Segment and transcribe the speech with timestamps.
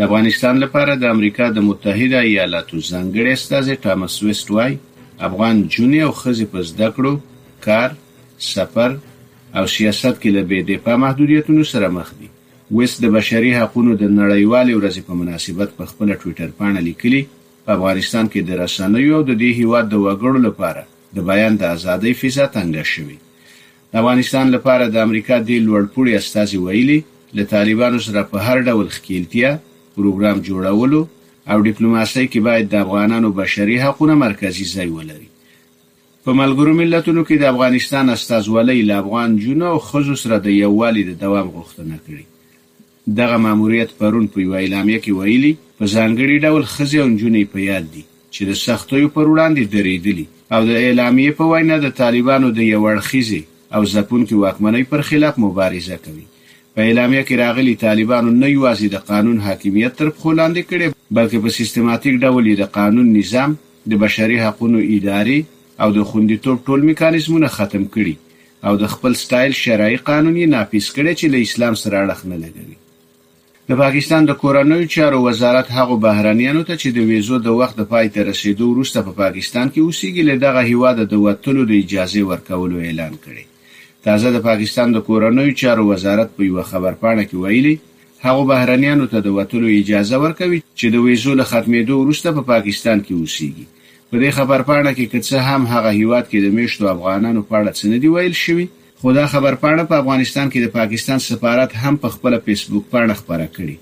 [0.00, 4.72] د افغانستان لپاره د امریکا د متحده ایالاتو ځنګړی استازی ټامس ویست وای
[5.28, 7.12] افغان جونې او خزي په زده کړو
[7.66, 7.88] کار
[8.52, 8.90] سفر
[9.56, 12.28] او سیاست کې له بې دفاع محدودیتونو سره مخ دي
[12.76, 17.22] ویست د بشري حقوقو د نړیوالې ورځې په مناسبت په خپل ټوئیټر باندې لیکلي
[17.66, 20.82] په افغانستان کې د رسنیو او د دې هیواد د وګړو لپاره
[21.18, 23.18] د بیان د ازادۍ فضا څنګه شوي
[23.90, 26.98] د افغانستان لپاره د امریکا د لوړپوړي استازي ویلي
[27.38, 29.50] له طالبانو سره په هر ډول خکېلتیا
[30.00, 31.00] پروګرام جوړولو
[31.52, 35.28] او ډیپلوماسۍ کې باید د افغانانو بشري حقوقو مرکزی ځای ولري
[36.24, 41.02] په ملګرو ملتونو کې د افغانستان استازولۍ له افغان جنو او خزو سره د یووالي
[41.08, 42.26] د دوام غوښتنه کړې
[43.18, 47.66] دغه ماموریت پرون په یو اعلامیه کې ویلي په ځانګړي ډول خزي او جنې په
[47.70, 48.02] یاد دي
[48.34, 52.82] چې د سختیو پر وړاندې درېدلي او د اعلامیه په وینا د طالبانو د یو
[52.92, 53.42] اړخیزي
[53.76, 56.26] او ځپونکو واکمنۍ پر خلاف مبارزه کوي
[56.74, 60.86] په اعلامیه کې راغلي طالبانو نه یوازې د قانون حاکمیت تر خپل لاندې کړي
[61.18, 63.56] بلکې په سیستماتیک ډول د قانون نظام
[63.92, 65.40] د بشري حقوقو اداري
[65.84, 68.14] او د خوندیتوب ټول میکانیزمونه ختم کړي
[68.68, 72.38] او د خپل سټایل شرعي قانون یې نافذ کړي چې له اسلام سره اړخ نه
[72.44, 72.78] لګوي
[73.72, 77.86] د پاکستان د کورنوي چارو وزارت هغه بهرانيانو ته چې د ویزو د وخت د
[77.94, 82.26] پای ته رسیدو وروسته په پاکستان کې اوسېږي له دغه هیواد د وټلو د اجازه
[82.32, 83.44] ورکولو اعلان کړي
[84.06, 87.72] تازه د پاکستان د کورنوي چارو وزارت په یو خبرپاڼه کې ویلي
[88.26, 93.04] هغه بهرنیانو ته د وټلو اجازه ورکوي چې د ویزو له ختمېدو وروسته په پاکستان
[93.06, 93.66] کې اوسيږي
[94.10, 97.84] په دې خبرپاڼه کې کڅه هم هغه هیواد کې د میشتو افغانانو په اړه څه
[97.92, 98.66] نه دی ویل شوی
[99.02, 103.46] خو دا خبرپاڼه په افغانستان کې د پاکستان سفارت هم په خپل فیسبوک پاڼه خبره
[103.56, 103.76] کړې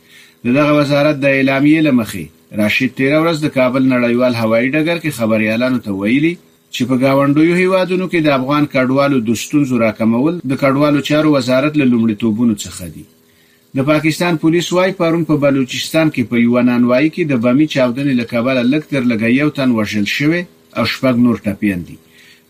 [0.54, 2.24] دغه وزارت د اعلامیې لمخې
[2.58, 6.30] راشد 13 ورځ د کابل نړیوال هوایي ډګر کې خبريالانو ته ویلي
[6.74, 11.78] چې په گاونډیو هیوادونو کې د افغان کډوالو د ستونزو راکمول د کډوالو چارو وزارت
[11.80, 13.04] له لومړیتوبونو څخه دی
[13.80, 18.20] د پاکستان پولیس وايي پرون په بلوچستان کې په یو نانوایي کې د بمی چاودنې
[18.22, 21.98] لکبل لکتر لګیو تن وژل شوی او شپږ نور ټپیندي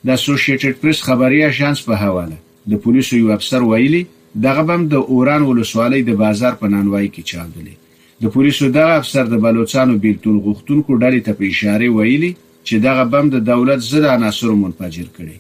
[0.05, 4.05] د اسوسییټډ پریس خبري اژانس په حواله د پولیسو یو افسر ویلي
[4.49, 7.77] دغه بم د اوران ولسوالۍ د بازار په نانوایي کې چاودلی
[8.23, 12.31] د پولیسو دغه افسر د بلوچستان بیلتون غوښتونکو ډلې ته په اشاره ویلي
[12.69, 15.37] چې دغه بم د دولت زړه عناصر منفجر کړي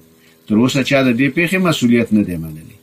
[0.50, 2.76] تر اوسه چا د دې پیښې مسولیت نه دی منلی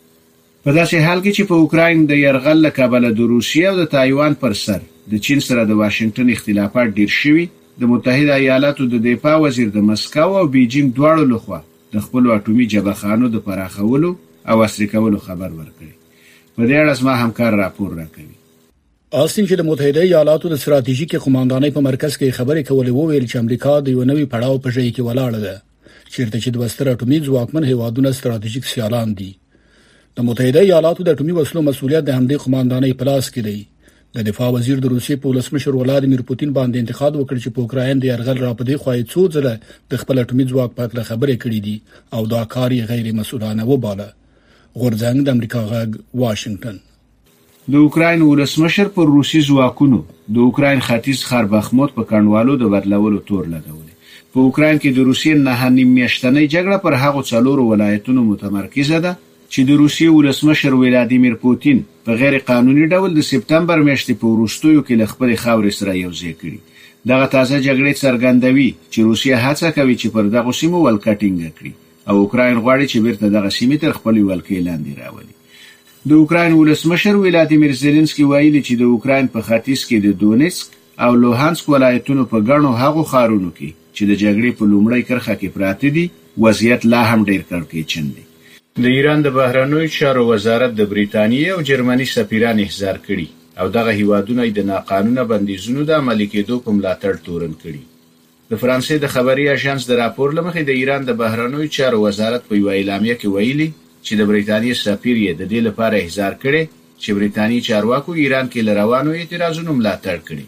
[0.66, 3.86] په داسې حال کې چې په اوکراین د يرغل له کابل د روسیې او د
[3.96, 4.82] تایوان پر سر
[5.16, 7.48] د چین سره د واشنگټن اختلافات ډیر شوي
[7.82, 11.62] د متحده ایالاتو د دفاع وزیر د مسکو او بیجینګ دواړو لخوا
[11.96, 14.12] د خپل اټومي جبهخانو د پراخولو
[14.54, 15.98] او اسری کولو خبر ورکړي
[16.56, 18.34] په دې اړه زما همکار راپور راکوي
[19.22, 23.42] آستین چې د متحده ایالاتو د ستراتیژیک قوماندانۍ په مرکز کې خبرې کولې وویل چې
[23.44, 25.56] امریکا د یو نوي پړاو په ځای کې ولاړه ده
[26.16, 29.28] چیرته چې د وستر اټومي ځواکمن هیوادونو ستراتیژیک سیالان دي
[30.22, 33.60] د متحده ایالاتو د اټومي وسلو مسولیت د همدې قوماندانۍ په لاس کې دی
[34.20, 38.10] د دفاع وزیر د روسي پولیسمشر ولادمیر پوتین باندې انتقاد وکړ چې په اوکراین د
[38.14, 41.78] يرغل راپدې خوای څو ځله د خپل اټومي ځواک په اړه خبرې کړې دي
[42.18, 44.10] او دا کار یې غیر مسؤلانه وباله
[44.80, 46.82] غورځنګ د امریکا غږ واشنگټن
[47.72, 49.98] د اوکراین ولسمشر پر روسي ځواکونو
[50.36, 55.44] د اوکراین ختیځ خربخمود په کڼوالو د بدلولو تور لګولې په اوکراین کې د روسیې
[55.44, 61.80] نه نیمشتنې جګړه پر هغو څلورو ولایتونو متمرکزه ده چې د روسیې ولسمشر ولادیمیر پوتین
[62.10, 67.14] په غیر قانوني ډول د سپتمبر میاشتې په وروستیو کې لخپل خاورې سره یوځای کړي
[67.14, 72.20] دغه تازه جګړې څرګندوي چې روسیه هڅه کوي چې پر دغه سیمو ولکټینګ کړي او
[72.26, 75.33] اوکراین غواړي چې بیرته دغه سیمې تر خپل ولکې لاندې راولي
[76.10, 80.74] د اوکراین ولسمشر ولادیمیر زيلنسکي ویلي چې د اوکراین په ختیځ کې د دونیسک
[81.06, 85.54] او لوهانسک ولایتونو په ګڼو هغو خارونو کې چې د جګړې په لومړۍ کرخه کې
[85.58, 86.04] پراته دي
[86.46, 91.62] وضعیت لا هم ډیر کړکېچن دی د ایران د بهرنوي چارو وزارت د بریتانیې او
[91.72, 97.22] جرمني سفیران احضار کړي او دغه هیوادونه د ناقانونه بندیزونو د عملي کېدو په ملاتړ
[97.30, 102.04] تورن کړي د فرانسې د خبري اژانس د راپور لمخې د ایران د بهرنوي چارو
[102.08, 103.70] وزارت په یو اعلامیه کې ویلي
[104.06, 106.64] چې د بریتانیې سفیر یې د دې لپاره احضار کړي
[107.02, 110.46] چې بریتانیې چارواکو ایران کې لروانو اعتراضونو ملاتړ کړي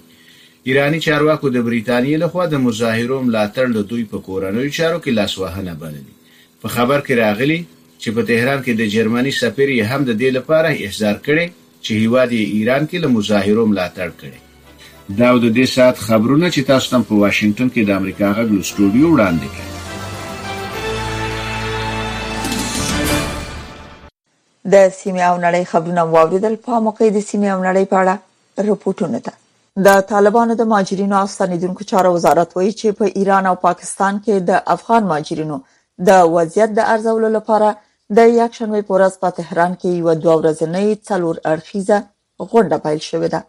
[0.70, 5.74] ایرانی چارواکو د بریتانیې لخوا د مظاهرو ملاتړ له دوی په کورنوي چارو کې لاسوهنه
[5.82, 6.04] بللي
[6.62, 7.60] په خبر کې راغلي
[8.02, 11.46] چې په تهران کې د جرمني سفیر یې هم د دې لپاره احضار کړي
[11.86, 14.40] چې هیواد ایران کې له مظاهرو ملاتړ کړي
[15.20, 19.08] دا د دې سات خبرونه چې تاسو تم په واشنگټن کې د امریکا غږ لوستوډیو
[19.14, 19.75] وړاندې کړي
[24.74, 28.16] د سیمې او نړۍ خبرونه واوریدل په موقع د سیمې او نړۍ په اړه
[28.70, 29.34] رپورټونه ده
[29.88, 34.36] د طالبانو د ماجرینو او ستنیدونکو چارو وزارت وایي چې په ایران او پاکستان کې
[34.50, 35.58] د افغان ماجرینو
[36.10, 37.70] د وضعیت د ارزولو لپاره
[38.18, 41.98] د یک شنبه په ورځ په تهران کې یو دوه ورځنۍ څلور اړخیزه
[42.54, 43.42] غونډه پیل شوې ده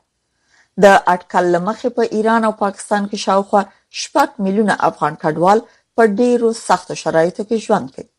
[0.84, 3.62] د اټکل مخې په ایران او پاکستان کې شاوخوا
[4.02, 5.58] شپږ میلیونه افغان کډوال
[5.96, 8.10] په ډیرو سختو شرایطو کې ژوند کوي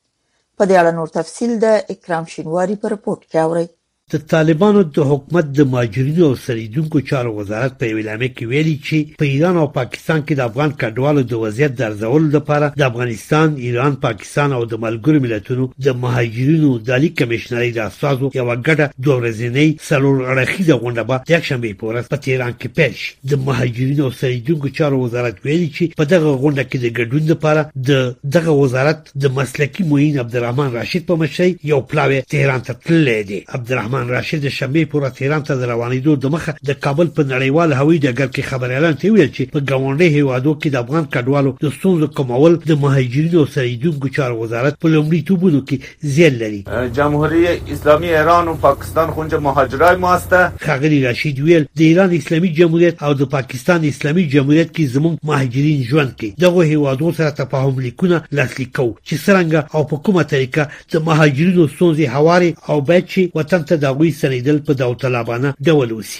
[0.62, 3.68] په دې اړه نور تفصیل د اکرام شینواري په رپوټ کې اورئ.
[4.14, 9.16] د طالبانو د حکومت د ماجرینو او سریدونکو چارو وزارت په اعلامیه کې ویلي چې
[9.22, 13.98] په ایران او پاکستان کې د افغان کډوالو د وضعیت درځول لپاره د افغانستان، ایران،
[14.06, 19.18] پاکستان او د ملګرو ملتونو د مهاجرینو د لیک کمشنري د اساسو یو غټه دوه
[19.18, 23.44] ورځنۍ سلور اړخیزه غونډه به د یکشنبې په ورځ په تهران کې پیل شي د
[23.50, 28.32] مهاجرینو او سریدونکو چارو وزارت ویلي چې په دغه غونډه کې د ګډون لپاره د
[28.40, 33.44] دغه وزارت د مسلکي معین عبدالرحمن راشد په مشرۍ یو پلاوی تهران ته تللی دی
[33.48, 37.74] عبدالرحمن عثمان راشد شمې پورې تهران ته د روانېدو د مخه د کابل په نړیوال
[37.80, 41.54] هوایي ډګر کې خبر اعلان ته ویل چې په ګاونډي هیوادو کې د افغان کډوالو
[41.64, 46.62] د ستونزو کمول د مهاجرینو سره ایدونکو چارو وزارت په لومړي توبونو کې زیل لري
[47.00, 52.54] جمهوریت اسلامی ایران او پاکستان خونج مهاجرای ما هسته خغلی راشد ویل د ایران اسلامي
[52.62, 57.80] جمهوریت او د پاکستان اسلامي جمهوریت کې زموږ مهاجرین ژوند کوي دغه هیوادو سره تفاهم
[57.90, 63.08] لیکونه لاسلیک کو چې څنګه او په کومه طریقه د مهاجرینو ستونزې هواري او باید
[63.12, 66.20] چې وطن ته د د هغوی ستنېدل په داوطلبانه ډول وشي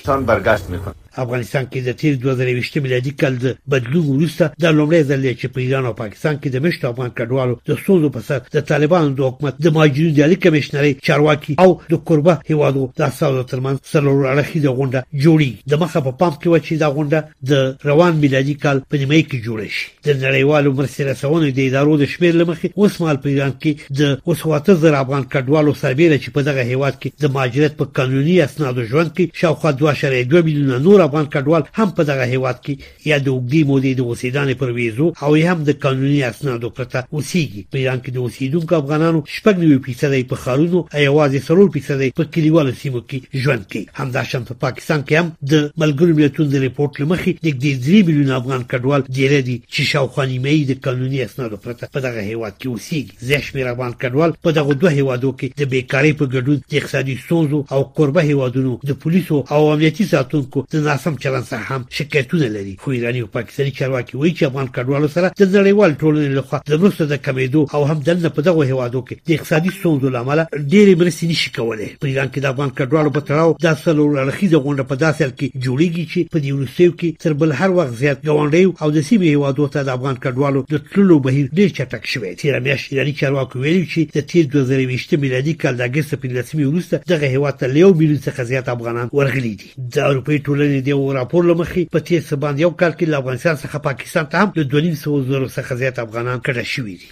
[1.22, 5.66] افغانستان کې د تیر 2023 میلادي کال د بدلون وروسته د لومړي ځل چې په
[5.66, 9.30] ایران او پاکستان کې د مشت افغان کډوالو د سوزو په سر د طالبانو د
[9.32, 14.62] حکومت د ماجري د کمشنري چارواکي او د قربه هیوادو د ساوث ترمن سلور اړخي
[14.68, 18.56] د غونډه جوړي د مخه په پام کې و چې دا غونډه د روان میلادي
[18.66, 22.84] کال په نیمه کې جوړه شي د نړیوالو مرستې رسونې د ادارو د شمیر لمخې
[22.84, 27.00] اوس مال په ایران کې د اوسواته زر افغان کډوالو سربېره چې په دغه هیواد
[27.04, 31.90] کې د ماجرت په قانوني اسنادو ژوند کې شاوخوا 2.2 میلیونه نور افغان کډوال هم
[31.98, 32.74] په دغه هیواد کې
[33.10, 37.62] یا د وګړي مودې د اوسیدانې پر ویزو او هم د قانوني اسنادو پرته اوسېږي
[37.72, 42.24] په ایران کې د اوسیدونکو افغانانو شپږ نیوي فیصد په خارونو ایواز سرور فیصد په
[42.34, 47.02] کلیوالو سیمو کې ژوند کوي همداشان په پاکستان کې هم د ملګرو ملتونو د ریپورت
[47.02, 51.94] لمخې نږدې 3 میلیون افغان کډوال ډیر دي چې شاوخوا نیمه د قانوني اسنادو پرته
[51.98, 55.72] په دغه هیواد کې اوسېږي زه شمیر افغان کډوال په دغه دوه هیوادو کې د
[55.76, 61.16] بیکاری په ګډون اقتصادي سوزو او قربه هیوادونو د پولیسو او امنیتي ساتونکو د ناسم
[61.16, 65.32] چلند سره هم شکایتونه لري خو ایرانی او پاکستاني چارواکي وایي چې افغان کډوالو سره
[65.40, 69.16] د نړیوال ټولنې لخوا د مرستو د کمیدو او هم دنه په دغه هوادو کې
[69.28, 73.22] د اقتصادي ستونزو لامل ډېرې مرستې نشي کولای په ایران کې د افغان کډوالو په
[73.28, 77.34] تړاو د سلو لړخي د غونډه په داسې کې جوړیږي چې په یونیسف کې تر
[77.44, 81.20] بل هر وخت زیات ګوندې او د سیمې هوادو ته د افغان کډوالو د تللو
[81.20, 85.78] بهیر ډېر چټک شوی تیر میاشت ایرانی چارواکي ویلي چې د تیر 2020 میلادي کال
[85.78, 89.72] د اگست په لسمي وروسته دغه هواد ته لیو میلیون څخه زیات افغانان ورغلي دي
[89.96, 93.18] د اروپای ټولنې د یو راپور لمخې په تیر څه باندې یو کال کې له
[93.22, 97.08] افغانستان څخه پاکستان ته هم د 2500 زره څخه زیات افغانان کډه شوي دي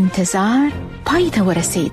[0.00, 0.66] انتظار
[1.10, 1.92] پای ته ورسید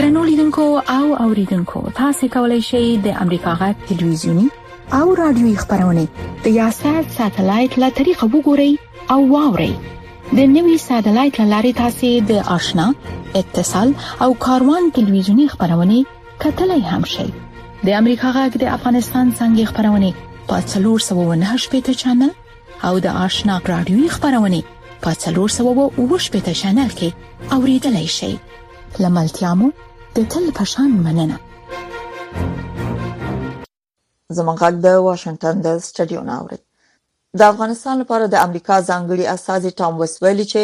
[0.00, 0.64] ترنولیدونکو
[0.96, 4.44] او اوریدونکو تاسو کولی شئ د امریکا غټ ټلویزیونی
[4.98, 6.04] او رادیوي خبرونه
[6.48, 8.72] د یاشر ساتلایت له طریقه وګورئ
[9.14, 9.72] او واورئ
[10.40, 12.86] د نوي ساتلایت لارې تاسو د آشنا
[13.40, 13.88] اتصال
[14.28, 15.96] او کاروان ټلویزیونی خبرونه
[16.46, 17.26] کتلای هم شئ
[17.86, 20.08] د امریکا غږ د افغانستان څنګه خبرونه
[20.50, 22.30] په 309 پټه چنل
[22.88, 24.58] او د آشنا رادیوي خبرونه
[25.06, 27.08] په 308 پټه چنل کې
[27.56, 28.34] اوریدلای شئ
[29.04, 29.68] لملتيامو
[30.18, 31.36] د تل پشان مننه
[34.36, 36.58] زمونږ غږ د واشنگټن د سټډیو ناوړي
[37.38, 40.62] د افغانستان لپاره د امریکا ځانګړي اساسي ټام وسویلی چې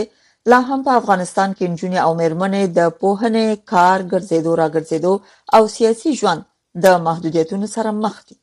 [0.54, 5.12] لا هم په افغانستان کې جنونی او مېرمنې د پوهنې کار ګرځېدو را ګرځېدو
[5.58, 6.42] او سیاسي ژوند
[6.84, 8.36] د محدودیتونو سره مخ دي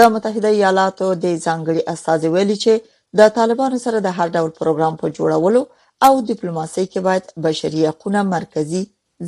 [0.00, 4.94] د متحده ایالاتو د ځانګړي استازي ویلي چې د طالبانو سره د هر ډول پروګرام
[5.02, 5.62] په جوړولو
[6.06, 8.82] او ډیپلوماسي کې باید بشري حقوقونه مرکزی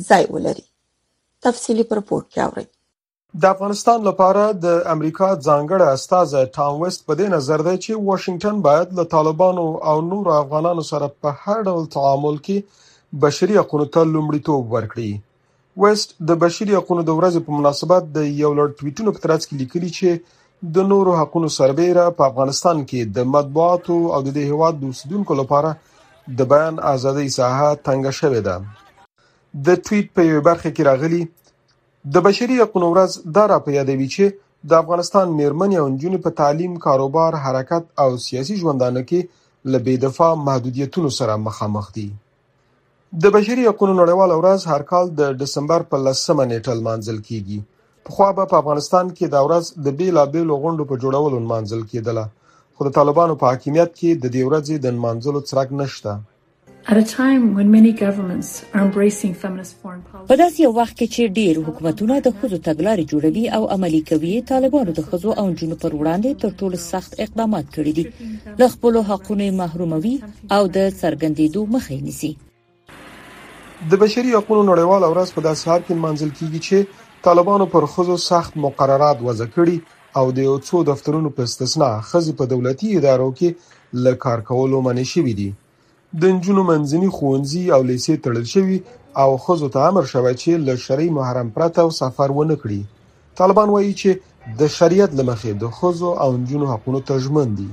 [0.07, 0.65] ځای ولري
[1.47, 2.65] تفصيلي پرپورت کې اوري
[3.43, 8.61] د افغانستان لپاره د امریکا ځانګړی استاد ټام وست په دې نظر دی چې واشنگټن
[8.69, 12.83] باید له طالبانو او نور افغانانو سره په هر ډول تعامل کې
[13.27, 15.13] بشري حقوقو ته لومړیتوب ورکړي
[15.83, 19.55] ویسټ د بشري حقوقو د ورځې په مناسبت د یو لړ ټویټونو په ترڅ کې
[19.61, 20.09] لیکلي چې
[20.77, 25.71] د نورو حقوقو سربېره په افغانستان کې د مطبوعاتو او د هیواد اوسیدونکو لپاره
[26.41, 28.55] د بیان ازادي ساحه تنګه شوې ده
[29.69, 31.23] د ټویټ په یو برخه کې راغلي
[32.13, 34.41] د بشري حقوقو ورځ دا را په یادوي چې
[34.71, 39.21] د افغانستان میرمنې او نجونې په تعلیم، کاروبار، حرکت او سیاسي ژوندانه کې
[39.75, 42.07] لبې دفاع محدودیتونو سره مخامخ دي.
[43.23, 47.59] د بشري حقوقو نړیواله ورځ هر کال د دسمبر په لسمه نیټه لمانځل کیږي
[48.07, 52.23] په خو په افغانستان کې دا ورځ د بیلابېلو غونډو په جوړولو لمانځل کیدله
[52.75, 56.15] خو د طالبانو په حاکمیت کې د دې ورځې د لمانځلو څرک نشته
[56.93, 60.95] At a time when many governments are embracing feminist foreign policy په داسې یو وخت
[60.97, 65.45] کې چې ډېر حکومتونه د خځو تګلارې جوړوي او عملي کوي طالبانو د خځو او
[65.61, 70.15] جنونو پر وړاندې تر ټولو سخت اقدامات کړي دي د خپل حقونو محروموي
[70.57, 72.33] او د سرګندېدو مخه نیسي
[73.75, 76.77] د بشري حقوقو نړیواله ورځ په داسې حال کې منځل کیږي چې
[77.27, 79.77] طالبانو پر خزو سخت مقررات وضع کړي
[80.19, 83.49] او د یو څو دفترونو په استثنا خزي په دولتي ادارو کې
[84.03, 85.49] له کار کولو منع شوي دي
[86.21, 88.77] د جنونو منځني خونځي او لیسې تړل شوی
[89.23, 92.81] او خزو ته امر شوی چې له شری محرم پرته او سفر ونه کړي
[93.39, 94.11] طالبان وایي چې
[94.59, 97.69] د شریعت لمخې د خزو او جنونو حقوقو ته ژمن دي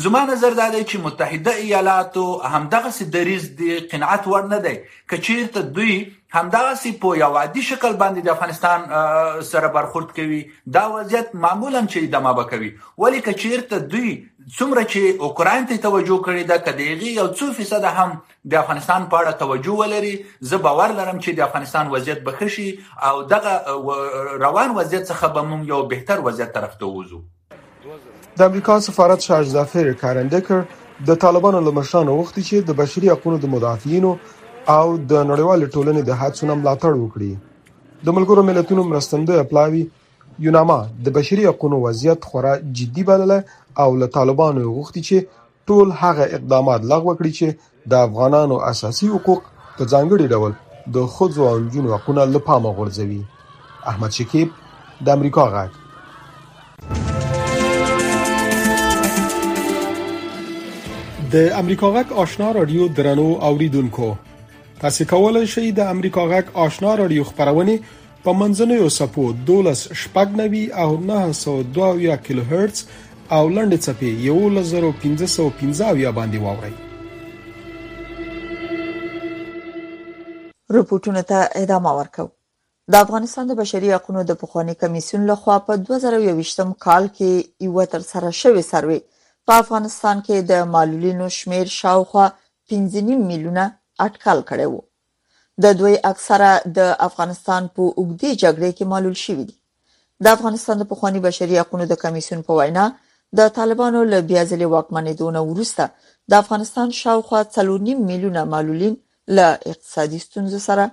[0.00, 2.22] زما نظر دا دی چې متحده ایالاتو
[2.52, 4.70] همدغه سي دریز دی قناعت ور نه دی
[5.12, 5.96] کچیر ته دوی
[6.36, 10.38] همدغه سي په یو عادي شکل باندې د افغانستان سره برخورد کوي
[10.76, 12.70] دا وضعیت معمولا چې دمه بکوي
[13.02, 17.84] ولی کچیر ته دوی څومره چې اوکران ته توجه کړې ده کدیږي یو څو فیصد
[17.90, 20.14] هم د افغانستان په اړه توجه ولري
[20.54, 22.72] زه باور لرم چې د افغانستان وضعیت به ښه شي
[23.10, 27.22] او دغه روان وضعیت څخه به موږ یو بهتر وضعیت طرف ته وځو
[28.38, 30.60] د امریکا سفارت شاه ظفر کارنډکر
[31.08, 34.12] د طالبانو له مشرانو وغوښتي چې د بشري حقوقو د مدافعینو
[34.76, 37.30] او د نړیوال ټولنې د هڅو ملاتړ وکړي
[38.08, 39.82] د ملګرو ملتونو مرستندوی پلاوی
[40.46, 43.38] یوناما د بشري حقوقو وضعیت خورا جدي بلله
[43.84, 49.44] او له طالبانو وغوښتي چې ټول هغه اقدامات لغوه کړي چې د افغانانو اساسي حقوق
[49.58, 53.20] په ځانګړي ډول د خځو او نجونو حقوقونه لپاره مغورځوي
[53.94, 54.58] احمد شکیب
[55.06, 55.80] د امریکا غاټ
[61.32, 64.06] د امریکا غک آشنا رادیو درنو اوریدونکو
[64.80, 67.76] تاسو کولای شئ د امریکا غک آشنا رادیو خبرونه
[68.24, 72.82] په منځنوي سپو 12 شپږنوي او 902 کیلو هرتز
[73.36, 76.74] او لنډ چپی 11515 یا باندې واوري
[80.80, 82.26] رپورټونه ته ادامه ورکو
[82.96, 88.06] د افغانستان د بشري حقوقو د پخوانی کمیسیون لخوا په 2021م کال کې یو تر
[88.12, 89.00] سره شوی سروې
[89.48, 92.26] په افغانستان کې د معلولینو شمیر شاوخوا
[92.72, 93.64] 15 میلیونه
[94.06, 94.80] اټکل کړي وو
[95.64, 99.56] د دوی اکثره د افغانستان په اوګدي جګړې کې معلول شوي دي
[100.24, 102.84] د افغانستان د پخوانی بشري حقوقو د کمیسیون په وینا
[103.40, 105.84] د طالبانو له بیا ځلې واکمنېدون وروسته
[106.30, 108.94] د افغانستان شاوخوا 3.5 میلیونه معلولین
[109.38, 110.84] له اقتصادي ستونزو سره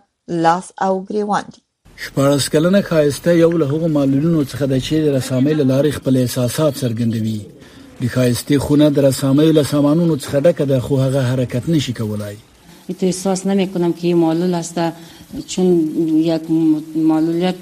[0.48, 1.62] لاس او ګریوان دي
[2.06, 7.40] شپارس کلنه خایسته یو له هغو معلولینو څخه د چیرې رسامي لارې خپل احساسات څرګندوي
[8.02, 12.36] د خایسته خونه در اسامی له سامانونو څخه ډکه ده خو هغه حرکت نشي کولای
[13.00, 14.80] تو احساس نمیکنم که این معلول است
[15.48, 15.66] چون
[16.30, 16.42] یک
[16.96, 17.56] معلولیت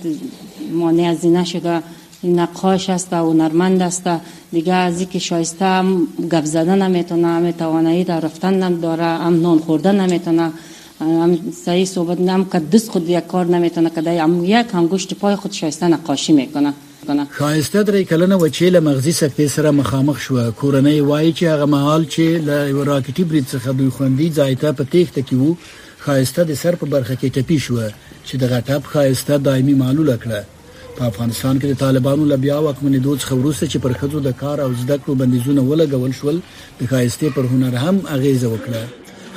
[0.72, 1.82] مانع از اینه شده.
[2.24, 4.10] نقاش است و هنرمند است
[4.51, 9.41] دیگه از که شایسته هم گپ نه نمیتونه هم توانایی در رفتن هم داره هم
[9.41, 10.51] نان خوردن نمیتونه
[11.00, 15.13] هم صحیح صحبت هم که دست خود یک کار نمیتونه که هم یک هم گوشت
[15.13, 16.74] پای خود شایسته نقاشی میکنه
[17.08, 21.66] کنه خایسته درې کلنه وچې له مغزي سکتې سره مخامخ شو کورنۍ وایي چې هغه
[21.76, 22.58] مهال چې له
[22.92, 25.52] راکټي برید څخه دوی خوندي ځای ته په تیښته کې وو
[26.06, 27.76] خایسته د سر په برخه کې ټپی شو
[28.28, 30.42] چې د غټپ خایسته دایمي معلوله کړه
[31.00, 34.58] په افغانستان کې د طالبانو له بیا واکمنې دوج خبروسه چې پر خځو د کار
[34.66, 36.40] او زده کړو بندیزونه ولګول شول
[36.80, 38.84] د خایسته پر هنر هم اغیزه وکړه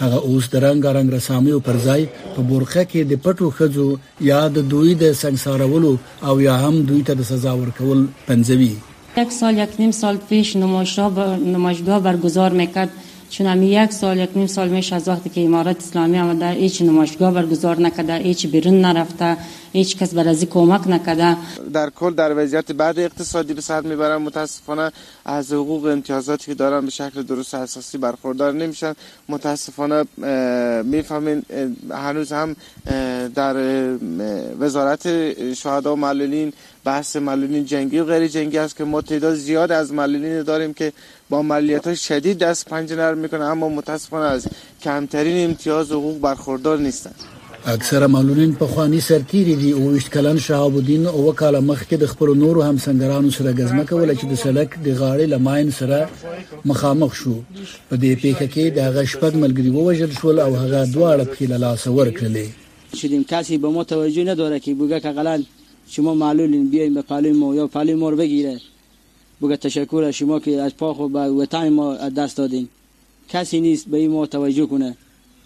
[0.03, 2.03] هغه اوس د رنگ رنگ رسامي پر ځای
[2.35, 3.89] په بورخه کې د پټو خزو
[4.31, 5.93] یا د دوی د سنگسارولو
[6.31, 8.73] او یا هم دوی ته د سزا ورکول پنځوي
[9.23, 10.49] یک سال یک نیم سال پیش
[11.53, 12.91] نمایشگاه برگزار میکرد
[13.31, 16.83] چون همی یک سال یک نیم سال میشه از وقتی که امارت اسلامی آمده هیچ
[16.83, 19.37] نمایشگاه برگزار نکرده هیچ بیرون نرفته
[19.73, 21.37] هیچ کس برازی کمک نکده
[21.75, 24.93] در کل در وضعیت بعد اقتصادی به صد میبرن متاسفانه
[25.25, 28.95] از حقوق امتیازاتی که دارن به شکل درست اساسی برخوردار نمیشن
[29.29, 30.05] متاسفانه
[30.83, 31.43] میفهمین
[31.91, 32.57] هنوز هم
[33.35, 33.57] در
[34.61, 36.53] وزارت شهدا و معلولین
[36.85, 40.93] بحث معلولین جنگی و غیر جنگی است که ما تعداد زیاد از معلولین داریم که
[41.31, 44.47] با ملیت های شدید دست پنجه نرم میکنه اما متاسفانه از
[44.83, 47.15] کمترین امتیاز حقوق برخوردار نیستند
[47.67, 52.07] اکثره معلولین په خواني سرتیری دي او وشت کلن شهاب الدین او وکاله مخکې د
[52.07, 56.09] خپل نورو همسنګرانو سره غزمه کوله چې د سړک د غاړې لماین سره
[56.65, 57.35] مخامخ شو
[57.91, 62.47] په دې پیښه کې د غشپد ملګری ووجل شو او هغه دواړه په لاس ورکړلې
[62.99, 65.41] شدیم کسی به ما توجه نداره که بگه که غلط
[65.89, 68.57] شما معلولین بیایم به پلوی ما یا پلوی ما رو بگیره
[69.43, 72.69] بگه تشکر از شما که از پا خود به وطن ما دست دادین
[73.29, 74.97] کسی نیست به این ما توجه کنه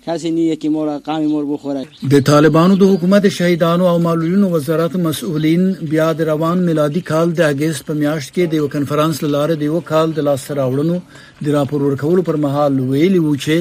[0.06, 4.56] کسی نیه که ما را قمی مور بخوره د طالبانو د حکومت شهیدانو او معلولینو
[4.56, 9.22] وزارت مسؤلین بیا د روان میلادي کال د اگست په میاشت کې د یو کنفرانس
[9.24, 10.98] لاره د یو کال د لاس راوړنو
[11.44, 13.56] د راپور ورکولو پر مهال ویلي و چې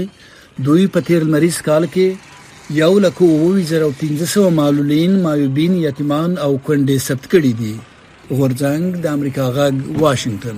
[0.65, 2.13] دوی په تیر مریض کال کې
[2.69, 3.31] یو لکه
[4.25, 7.75] 2500 معلولین معیوبین یتیمان او کندې ثبت کړي دي
[8.37, 9.73] غورځنګ د امریکا غږ
[10.03, 10.57] واشنگتن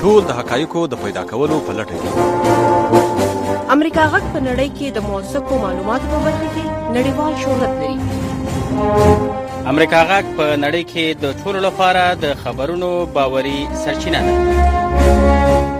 [0.00, 5.06] ټول د حقایقو د پیدا کولو په لټه کې امریکا غږ په نړۍ کې د
[5.08, 6.64] موثقو معلوماتو په برخه کې
[6.96, 7.96] نړیوال شهرت لري
[9.72, 14.34] امریکا غږ په نړۍ کې د ټولو لپاره د خبرونو باوري سرچینه ده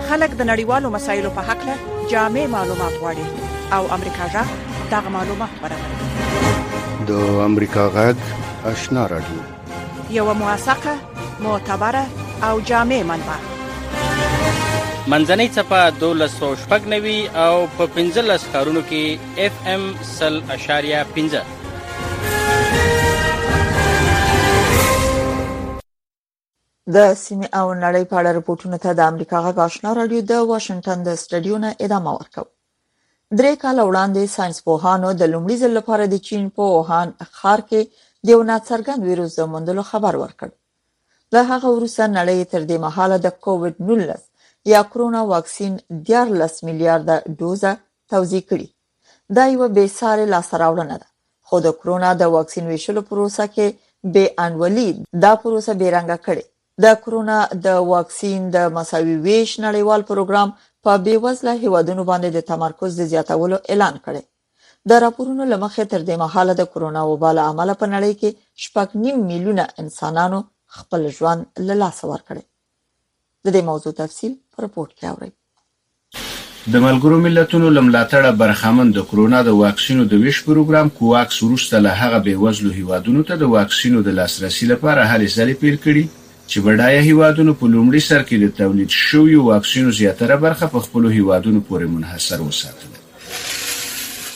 [0.08, 1.76] خلک د نړیوالو مسایلو په حق له
[2.14, 3.26] جامع معلومات غواړي
[3.80, 4.50] او امریکا غږ
[4.94, 6.01] دا معلومات برابروي
[7.10, 7.12] د
[7.44, 8.16] امریکا غږ
[8.72, 9.38] آشنا رادیو
[10.16, 10.94] یو موثقه
[11.44, 12.04] معتبره
[12.46, 13.38] او جامع منبع
[15.12, 19.02] منځنۍ چپه 1290 او په 15 کارونو کې
[19.44, 19.84] اف ام
[20.16, 21.20] سل اشاریه 15
[26.94, 31.18] د سیمه او نړۍ په اړه راپورټونه ته د امریکا غاښنا رادیو د واشنگټن د
[31.22, 32.50] سټډیو نه ادامه ورکوي
[33.40, 37.80] درې کاله وړاندې ساينسپوهانو د لومړي ځل لپاره د چین په ووهان ښار کې
[38.26, 40.48] د یو ناڅرګند ویروس د موندلو خبر ورکړ
[41.36, 45.72] له هغه وروسته نړۍ تر دې مهاله د کووډ 19 یا کرونا واکسین
[46.10, 47.72] 14 میلیارډ ډوزه
[48.14, 48.68] توزیع کړي
[49.38, 51.08] دا یو بې ساري لاسراوړنه ده
[51.50, 53.68] خو د کرونا د واکسین ویشلو پروسه کې
[54.12, 54.88] بې انولي
[55.26, 56.44] دا پروسه بیرنګه کړي
[56.84, 60.48] د کرونا د واکسین د مساوي ویش نړیوال پروګرام
[60.84, 64.22] په بېوزله هیوادونو باندې د تمرکز د زیاتولو اعلان کړی
[64.90, 68.30] د راپورونو لمخې تر دې مهاله د کورونا وباله عمله په نړۍ کې
[68.64, 70.38] شپږ نیم میلیونه انسانانو
[70.78, 72.42] خپل ژوند له لاسه ورکړي
[73.44, 75.30] د دې موضوع تفصیل په رپورت کې اورئ
[76.72, 81.94] د ملګرو ملتونو لملاتړه برخمن د کورونا د واکسینو د ویش پروګرام کوواکس وروسته له
[82.02, 86.04] هغه بې وزلو هیوادونو ته د واکسینو د لاسرسي لپاره هلې ځلې پیل کړي
[86.52, 91.08] چې بډایه هیوادونو په لومړي سر کې د تولید شویو واکسینو زیاتره برخه په خپلو
[91.18, 92.96] هیوادونو پورې منحصر وساتله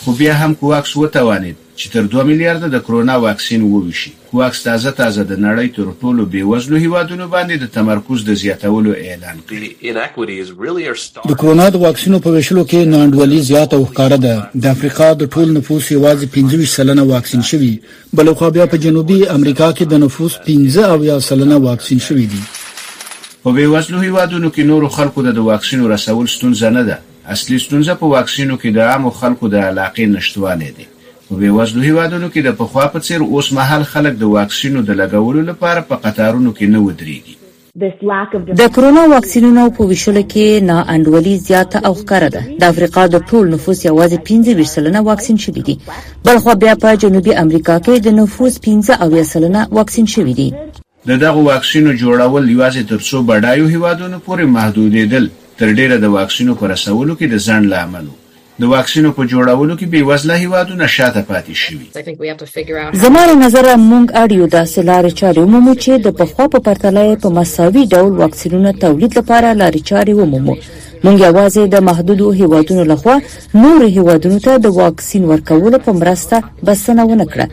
[0.07, 4.91] خو بیا هم کوواکس وتوانید چې تر 2 میلیارډ د کرونا واکسین وویشي کوواکس تازه
[4.91, 11.35] تازه د نړۍ تر ټولو بیوزلو هیوادونو باندې د تمرکز د زیاتولو اعلان کړی د
[11.41, 15.51] کرونا د واکسینو په ویشلو کې ناندولي زیات او ښکاره ده د افریقا د ټول
[15.59, 17.73] نفوس یوازې 25 سلنه واکسین شوی
[18.21, 22.27] بل خو بیا په جنوبي امریکا کې د نفوس 15 او یا سلنه واکسین شوی
[22.37, 22.45] دي
[23.45, 26.99] په بیوزلو هیوادونو کې نور خلکو د واکسینو رسول ستونزه نه ده
[27.35, 30.87] اصلي ستونزه په واکسینو کې د عامو خلکو د علاقې نشټوالی دی
[31.29, 35.41] په بېوزلو هیوادونو کې د پخوا په څیر اوس مهال خلک د واکسینو د لګولو
[35.51, 37.35] لپاره په قطارونو کې نه ودرېږي
[38.61, 43.25] د کرونا واکسینونو په ویشلو کې نه انډولي زیاته او ښکاره ده د افریقا د
[43.33, 45.75] ټول نفوس یوازې 15 سلنه واکسین شوی دي
[46.29, 50.49] بلخو بیا په جنوبي امریکا کې د نفوس 15 سلنه واکسین شوی دي
[51.09, 55.29] د دغه واکسینو جوړول یوازې تر څو بډایو هیوادونو پورې محدودېدل
[55.61, 59.75] تر ډیره د واکسینو په رسولو کې د ځنډ لامل وو د واکسینو په جوړولو
[59.79, 61.87] کې بېوزله هیوادونه شاته پاتې شوي
[63.05, 67.85] زموږ نظر مونږ اړیو داسې لارې چارې ومومو چې د پخوا په پرتله په مساوي
[67.93, 70.55] ډول واکسینونه تولید لپاره لارې چارې ومومو
[71.05, 73.17] مونږ یوازې د محدودو هیوادونو لخوا
[73.63, 77.47] نور هیوادونو ته د واکسین ورکولو په مرسته بسنه ونکړه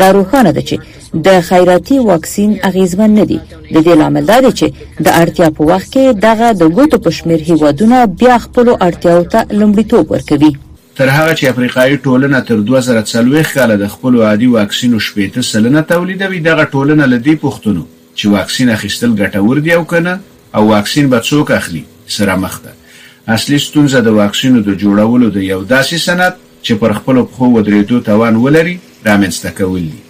[0.00, 0.76] دا روښانه ده چې
[1.24, 3.36] د خیراتي واکسین اغیزمن نه دي
[3.70, 7.10] د دې لامل دا دی چې د اړتیا په وخت کې دغه د ګوتو په
[7.18, 10.50] شمیر هیوادونه بیا خپل اړتیاو ته لومړیتوب ورکوي
[11.00, 16.40] تر هغه چې افریقایي ټولنه تر 2040 کال د خپل عادي واکسینو شپېته سلنه تولیدوي
[16.44, 17.82] دغه ټولنه لدی پښتنو
[18.16, 20.20] چې واکسین اخیستل ګټور دی او کنه
[20.60, 21.82] او واکسین به څوک اخلي
[22.18, 22.72] سره مخ ده
[23.38, 28.06] اصلي ستونزه د واکسینو د جوړولو د یو داسې سند چې پر خپل خو ودرېدو
[28.10, 28.76] توان ولري
[29.08, 30.00] رامنځته کول دي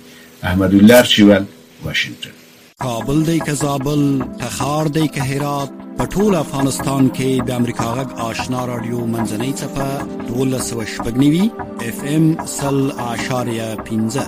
[0.43, 1.47] احمد الله شیوال
[1.85, 2.31] واشنگتن
[2.79, 8.21] کابل دی که زابل تخار دی که هرات په ټول افغانستان کې د امریکا غږ
[8.21, 9.85] آشنا رادیو منځنۍ صفه
[10.31, 11.51] 1290
[11.89, 14.27] اف ام سل اشاریه 15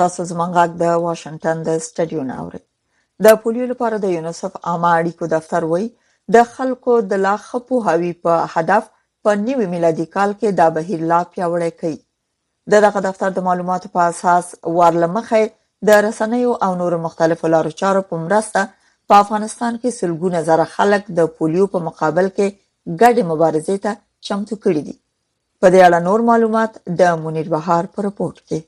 [0.00, 2.60] تاسو زمونږ غږ د واشنگټن د سټډیو ناوړي
[3.24, 5.90] د پولیو لپاره د یونیسف عامه اړیکو دفتر وایي
[6.38, 8.84] د خلکو د لا خپو هوی په هدف
[9.24, 12.04] په نیوي میلادي کال کې دا بهیر لا پیاوړی کوي
[12.70, 14.46] د دغه دفتر د معلوماتو په اساس
[14.78, 15.40] وارلمخه
[15.88, 18.60] د رسنیو او نورو مختلفو لارو چارو په مرسته
[19.08, 22.46] په افغانستان کې سلګونه زره خلک د پولیو په مقابل کې
[23.02, 23.90] ګډه مبارزې ته
[24.26, 24.94] چمتو کړي دي
[25.60, 28.58] په دې اړه نور معلومات د منیر بهار پر رپورت کې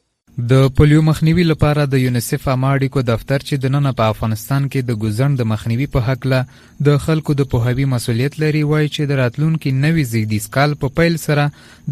[0.48, 4.90] د پولیو مخنیوي لپاره د یونیسف عامه اړیکو دفتر چې د نن په افغانستان کې
[4.90, 9.10] د ګزند د مخنیوي په حق له د خلکو د پوهاوی مسولیت لري وایي چې
[9.10, 11.44] د راتلونکو نوي زیږدیز کال په پیل سره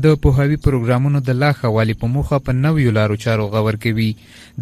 [0.06, 4.08] د پوهاوی پروګرامونو د لا خوالي په موخه په نویو لارو چارو غور کوي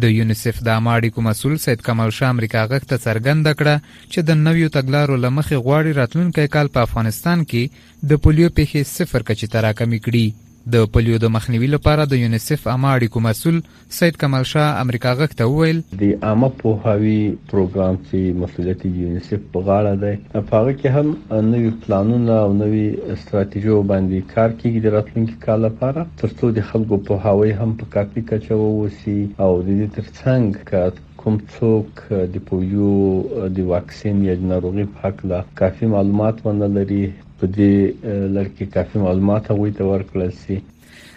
[0.05, 4.27] د یونیسف د عامه اړیکو مسول سید کمال شاه امریکا غږ ته څرګنده کړه چې
[4.31, 9.55] د نویو تګلارو لمخې غواړي راتلونکو کال په افغانستان کې د پولیو پیښې صفر کچې
[9.55, 10.25] تراکمې کړي
[10.73, 13.57] د پولیو د مخنیوي لپاره د یونیسف عامه اړیکو مسول
[13.97, 17.19] سید کمال شاه امریکا غک ته وویل د عامه پوهاوی
[17.51, 20.13] پروګرام چې مسولیت یونیسف په غاړه دی
[20.49, 25.59] په هغه کې هم نوي پلانونه او نوي استراتیژي باندې کار کوي د راتلونکي کال
[25.67, 31.13] لپاره ترڅو د خلکو پوهاوی هم په کافي کچه ووسی او د دې ترڅنګ که
[31.21, 32.03] کوم څوک
[32.35, 32.93] د پولیو
[33.61, 37.01] د واکسین یا ناروغي په حق لا کافي معلومات ونه لري
[37.39, 37.73] په دې
[38.35, 40.57] لړ کې کافي معلومات هغوی ته ورکړل سي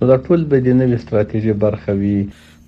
[0.00, 2.16] نو دا ټول به د نوې ستراتیژي برخه وي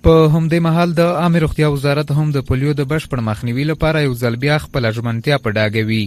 [0.07, 4.13] په همدې محل د عامه روغتیا وزارت هم د پولیو د بشپړ مخنیوي لپاره یو
[4.23, 6.01] ځل بیا خپل ژمنتیا په ډاګوي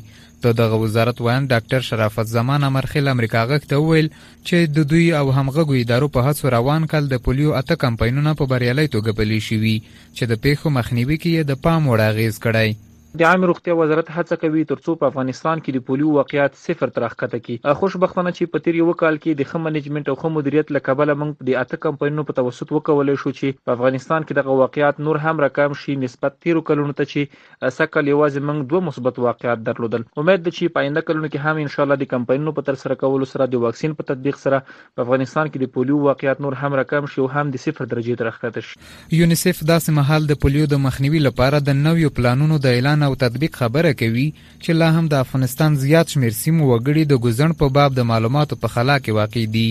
[0.45, 5.07] د دغه وزارت وان ډاکټر شرافت زمان امرخیل امریکا غک ته ویل چې د دوی
[5.23, 9.41] او همغږو ادارو په هڅو روان کال د پولیو اته کمپاینونه په بریالي توګه بلی
[9.51, 12.77] شوي چې د پیښو مخنیوي کې د پام وړ اغیز کړای
[13.21, 17.03] د عامه روغتیا وزارت هڅه کوي ترڅو په افغانستان کې د پولیو واقعیت صفر تر
[17.05, 20.69] راکته کړي خوشبختانه چې په تیر یو کال کې د خم منیجمنت او خم مدیریت
[20.77, 25.01] لکبل موږ د اته کمپنیو په توسط وکولای شو چې په افغانستان کې دغه واقعیت
[25.07, 29.67] نور هم رقم شي نسبت تیر کلونو ته چې سکل یوازې موږ دوه مثبت واقعیت
[29.71, 32.81] درلودل امید ده چې پاینده کلونو کې هم ان شاء الله د کمپنیو په تر
[32.85, 36.61] سره کولو سره د واکسین په تطبیق سره په افغانستان کې د پولیو واقعیت نور
[36.63, 40.41] هم رقم شي او هم د صفر درجه تر راکته شي یونیسف داسې مهال د
[40.47, 44.27] پولیو د مخنیوي لپاره د نویو پلانونو د اعلان او تطبیق خبره کوي
[44.65, 48.59] چې لا هم د افغانستان زیات شمیر سیمو وګړي د ګزن په باب د معلوماتو
[48.63, 49.67] په خلا کې واقع دي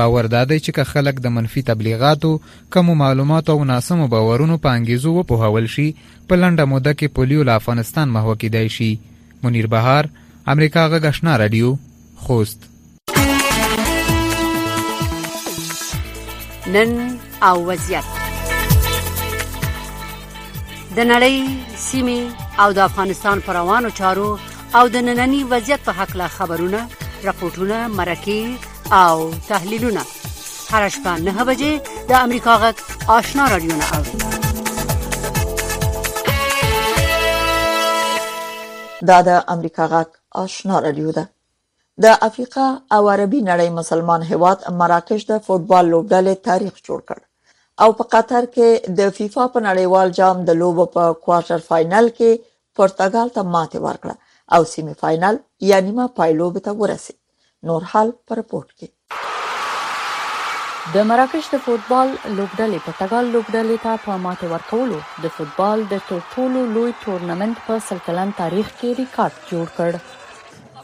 [0.00, 2.30] باور دادی چې خلک د منفي تبلیغاتو
[2.76, 5.88] کم معلوماتو او ناسمو باورونو په انګیزو وپوهول شي
[6.28, 8.90] په لنډه موده کې پولیو له افغانستان محو کیدای شي
[9.42, 10.10] منیر بهار
[10.56, 11.76] امریکا غږ آشنا رادیو
[12.26, 12.68] خوست
[16.74, 16.92] نن
[17.50, 18.12] او وضعیت
[20.96, 21.38] د نړۍ
[21.88, 24.38] سیمه او د افغانستان پر روانو چارو
[24.78, 26.80] او د نننني وضعیت په حق له خبرونه
[27.26, 28.40] راپورټونه مرکې
[29.02, 29.14] او
[29.48, 30.02] تحلیلونه
[30.70, 31.72] هر شپه نه بجې
[32.12, 32.76] د امریکا غږ
[33.18, 34.18] آشنا رادیو نه اوري
[39.12, 40.08] دا د امریکا غږ
[40.44, 41.24] آشنا رادیو ده
[42.06, 47.18] د افریقا او عربي نړۍ مسلمان هواد مراکش د فوتبال لوبډلې تاریخ جوړ کړ
[47.86, 52.32] او په قطر کې د فیفا په نړیوال جام د لوبو په کوارټر فائنل کې
[52.80, 54.14] پرتګال ته ماته ورکړه
[54.56, 55.36] او سیمی فائنل
[55.70, 57.18] یا نیمه پایلو به ته ورسید
[57.70, 58.88] نور حال پر پورت کې
[60.94, 66.60] د مراکش د فوتبال لوبډلې پرتګال لوبډلې ته په ماته ورکولو د فوتبال د ټولو
[66.76, 69.90] لوی تورنمنت په سلکلن تاریخ کې ریکارډ جوړ کړ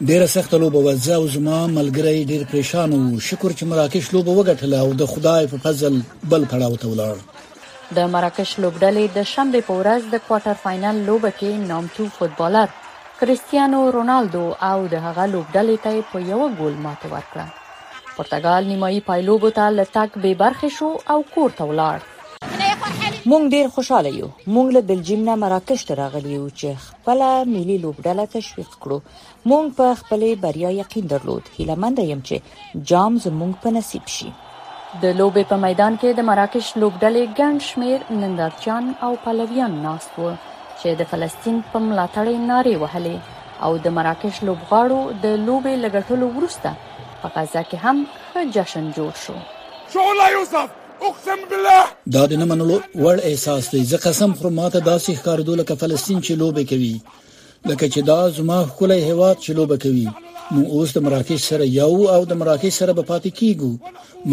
[0.09, 4.77] ډیر سخت لوبه وځه او زما ملګری ډیر پریشان وو شکر چې مراکش لوبه وګټله
[4.87, 5.93] او د خدای په فضل
[6.33, 7.17] بل پړاو ته ولاړ
[7.97, 12.69] د مراکش لوبډلې د شنبه په ورځ د کوارټر فاینل لوبه کې نامتو فوتبالر
[13.19, 17.45] کریستیانو رونالدو او د هغه لوبډلې ته په یو ګول ماته ورکړه
[18.17, 21.99] پرتګال نیمایي پایلوبو ته لټک به برخه شو او کور ته ولاړ
[23.31, 27.21] مونږ ډیر خوشاله یو مونږ له بلجیم نه مراکش ته راغلی یو چې خپل
[27.53, 28.97] ملي لوبډله تشویق کړو
[29.51, 34.29] مونږ په خپلې بریا یقین درلود هیله مند یم چې جام زمونږ په نصیب شي
[35.03, 40.29] د لوبې په میدان کې د مراکش لوبډلې ګڼ شمیر نندارچیان او پلویان ناست وو
[40.79, 43.15] چې د فلسطین په ملاتړ نارې وهلې
[43.67, 46.73] او د مراکش لوبغاړو د لوبې لګټلو وروسته
[47.23, 49.35] په غزا کې هم ښه جشن جوړ شو
[49.95, 51.85] شو لا یوسف اقسم بالله
[52.17, 56.39] دا د نمنلو ور احساس دی زه قسم خورم ماته داسې ښکاردو لکه فلسطین چې
[56.45, 56.93] لوبه کوي
[57.73, 60.07] لکه چې دا زما خپل هیواد چې لوبه کوي
[60.53, 63.71] مونږ اوس د مراکش سره یو او د مراکش سره په پاتې کیګو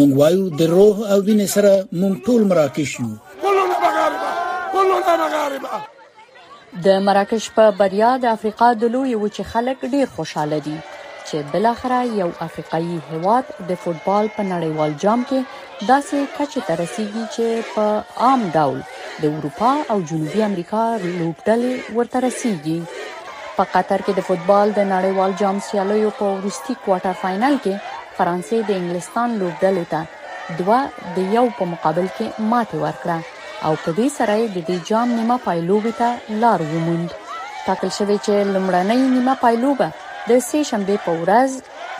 [0.00, 3.08] مونږ وایو د روح او وینې سره مونږ ټول مراکش یو
[3.44, 5.80] كلنا مغاربه كلنا مغاربه
[6.86, 11.66] د مراکش په بریا د افریقا د لوی وچې خلک ډیر خوشاله دي چې بل
[11.72, 17.72] اخره یو افریقایي هواد د فوتبال په نړیوال جام کې داسې کچه ته رسیدي چې
[17.78, 18.78] په عام ډول
[19.22, 22.80] د اروپا او جنوبي امریکا لوبډلې ورته رسیدي
[23.58, 28.58] په قطر کې د فوتبال د نړیوال جام سیالیو په وروستي کوارټر فاینل کې فرانسې
[28.68, 30.78] د انګلستان لوبډلې ته دوه
[31.16, 33.18] د یو په مقابل کې ماته ورکړه
[33.68, 36.10] او په دې سره د دې جام نیمه پایلوبې ته
[36.44, 37.18] لار وموند
[37.66, 39.88] ټاکل شوې چې لمړنۍ نیمه پایلوبه
[40.28, 41.50] د سې شنبې په ورځ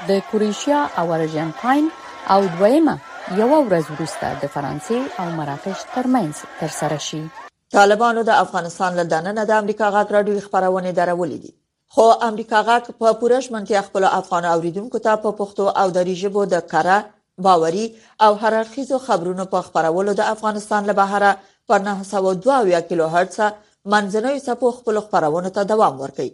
[0.09, 1.85] د کروشیا او ارجنټاین
[2.37, 2.97] او دویمه
[3.41, 7.23] یو ورځ وروسته د فرانسې او مراکش ترمنځ ترسره شي
[7.76, 11.52] طالبانو د افغانستان له دننه د امریکا غاټ راډیو خبرونه درولې دي
[11.96, 16.42] خو امریکا غاټ په پورش منځ خپل افغان اوریدونکو ته په پښتو او دری ژبه
[16.52, 16.98] د کره
[17.46, 17.87] باوري
[18.26, 21.30] او هررخیزو خبرونو په خبرولو د افغانستان له بهره
[21.72, 23.40] پر 902 کیلو هرتز
[23.94, 26.30] منځنوي سپو خپل خبرونه ته دوام ورکړي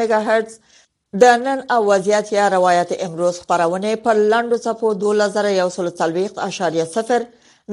[0.00, 0.54] میگا هرتز
[1.22, 7.26] د نن او وضعیت یا روایت امروز خبرونه په لاندو صپو 2140.0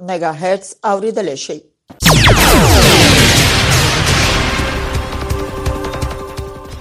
[0.00, 1.62] میگا هرتز اوریدل شي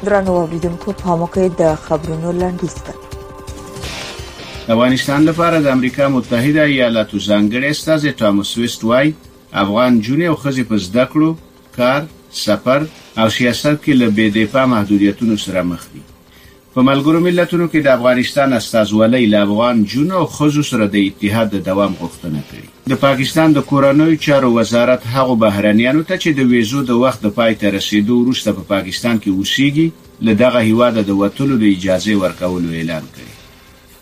[0.06, 3.09] درنو اوریدونکو په مو کې د خبرونو لاندې ستاسو
[4.74, 9.08] افغانستان لپاره د امریکا متحده ایالاتو ځانګړي استازي ټامس ویست وای
[9.62, 11.30] افغان جونې او خزي په زده کړو
[11.78, 12.04] کار
[12.42, 12.86] سفر
[13.24, 16.02] او سیاست کې له بې دفاع محدودیتونو سره مخ دي
[16.76, 21.52] په ملګرو ملتونو کې د افغانستان استازولۍ له افغان جون او خزو سره د اتحاد
[21.56, 26.54] د دوام غوښتنه کوي د پاکستان د کورنوي چارو وزارت هغه بهرنیانو ته چې د
[26.54, 31.04] ویزو د وخت د پای ته رسیدو وروسته په پاکستان کې اوسېږي له دغه هیواد
[31.04, 33.38] د وټولو د اجازه ورکولو اعلان کړی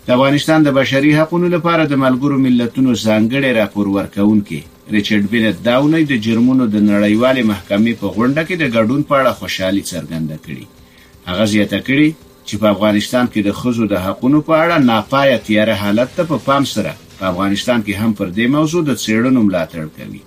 [0.08, 4.60] د افغانستان د بشري حقوقو لپاره د ملګرو ملتونو ځانګړي راپور ورکونکي
[4.94, 9.36] ریچارډ بینټ داوني د جرمونو د نړیوالې محکمې په غونډه کې د ګډون په اړه
[9.40, 10.64] خوشحالي څرګنده کړي
[11.28, 12.08] هغه زیاته کړي
[12.46, 16.36] چې په افغانستان کې د خزو د حقوقو په اړه ناپایه تیاره حالت ته په
[16.46, 20.22] پا پام سره په افغانستان کې هم پر دې موضوع د څېړنو ملاتړ کوي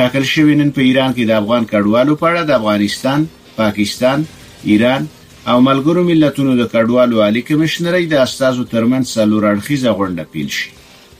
[0.00, 3.28] ټاکل شوی نن په ایران کې د افغان کډوالو په اړه د افغانستان،
[3.62, 4.26] پاکستان،
[4.70, 5.02] ایران
[5.46, 10.70] او ملګرو ملتونو د کډوالو عالی کمشنرۍ د استادو ترمن څلور اړخیزه غونډه پیل شي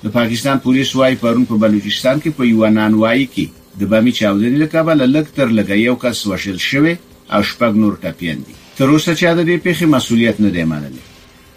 [0.02, 4.58] د پاکستان پولیس وايي پرون په بلوچستان کې په یو نانوایی کې د بمی چاودنې
[4.62, 6.92] لکابل لکتر لګي یو کس وشل شوی
[7.32, 11.04] او شپږ نور ټپیان دي تر اوسه چا د دې پیښې مسولیت نه دی منلی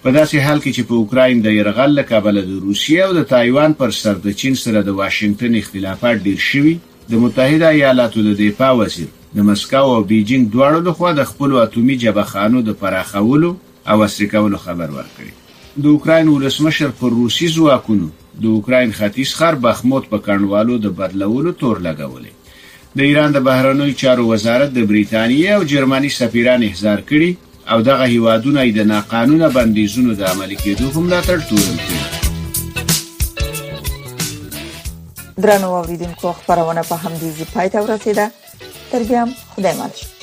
[0.04, 3.74] په داسې حال کې چې په اوکراین د يرغل لکابل د روسیې او د تایوان
[3.82, 6.74] پر سر د چین سره د واشنگټن اختلافات ډیر شوي
[7.12, 11.94] د متحده ایالاتو د دفاع وزیر د مسکو او بیجینګ دواړو لخوا د خپل اټومي
[12.02, 13.48] جبهخانو د پراخولو
[13.94, 15.32] او عصري کولو خبر ورکړي
[15.86, 18.08] د اوکرين ولسمشر پر روسي ځواکونو
[18.44, 22.32] د اوکرين ختیځ خر بخموت په کڼوالو د بدلولو تور لګولې
[23.02, 27.32] د ایران د بهرنوي چارو وزارت د بریتانیا او جرمني سفیران احضار کړي
[27.74, 32.06] او دغه هیوادونه د ناقانونه بندیزونو د عملي کېدو هم لا تر تورن کړي
[35.44, 38.26] درنو اوریدونکو خبرونه په همدې ځای پای ته ورسیده
[38.94, 39.26] Serbiya,
[39.56, 40.23] Hudemaš.